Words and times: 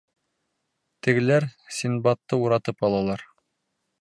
Тегеләр 1.07 1.47
Синдбадты 1.81 2.43
уратып 2.47 2.85
алалар. 2.91 3.29